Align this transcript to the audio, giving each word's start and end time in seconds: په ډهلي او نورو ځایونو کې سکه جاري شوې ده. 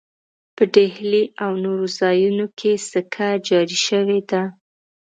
په 0.55 0.63
ډهلي 0.73 1.23
او 1.43 1.51
نورو 1.65 1.85
ځایونو 1.99 2.45
کې 2.59 2.71
سکه 2.89 3.27
جاري 3.47 3.77
شوې 3.87 4.19
ده. 4.29 4.43